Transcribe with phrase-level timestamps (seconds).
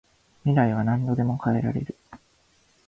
[0.45, 1.95] 未来は何度でも変えられる